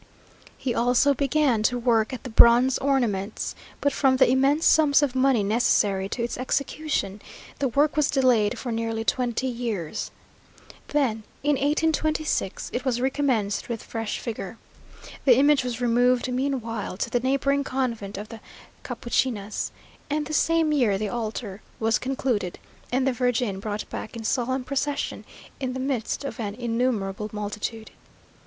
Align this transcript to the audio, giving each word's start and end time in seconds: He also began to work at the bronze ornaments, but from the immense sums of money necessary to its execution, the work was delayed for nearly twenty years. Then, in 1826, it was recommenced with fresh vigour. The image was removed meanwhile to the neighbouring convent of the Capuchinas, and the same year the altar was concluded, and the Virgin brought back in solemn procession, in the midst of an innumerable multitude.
He 0.57 0.73
also 0.73 1.13
began 1.13 1.61
to 1.61 1.77
work 1.77 2.11
at 2.11 2.23
the 2.23 2.31
bronze 2.31 2.79
ornaments, 2.79 3.53
but 3.81 3.93
from 3.93 4.17
the 4.17 4.27
immense 4.27 4.65
sums 4.65 5.03
of 5.03 5.13
money 5.13 5.43
necessary 5.43 6.09
to 6.09 6.23
its 6.23 6.39
execution, 6.39 7.21
the 7.59 7.67
work 7.67 7.95
was 7.95 8.09
delayed 8.09 8.57
for 8.57 8.71
nearly 8.71 9.03
twenty 9.03 9.45
years. 9.45 10.09
Then, 10.87 11.21
in 11.43 11.51
1826, 11.51 12.71
it 12.73 12.83
was 12.83 12.99
recommenced 12.99 13.69
with 13.69 13.83
fresh 13.83 14.19
vigour. 14.19 14.57
The 15.25 15.37
image 15.37 15.63
was 15.63 15.79
removed 15.81 16.33
meanwhile 16.33 16.97
to 16.97 17.11
the 17.11 17.19
neighbouring 17.19 17.63
convent 17.63 18.17
of 18.17 18.29
the 18.29 18.39
Capuchinas, 18.81 19.71
and 20.09 20.25
the 20.25 20.33
same 20.33 20.71
year 20.71 20.97
the 20.97 21.09
altar 21.09 21.61
was 21.79 21.99
concluded, 21.99 22.57
and 22.91 23.05
the 23.07 23.13
Virgin 23.13 23.59
brought 23.59 23.87
back 23.91 24.15
in 24.17 24.23
solemn 24.23 24.63
procession, 24.63 25.25
in 25.59 25.73
the 25.73 25.79
midst 25.79 26.23
of 26.23 26.39
an 26.39 26.55
innumerable 26.55 27.29
multitude. 27.31 27.91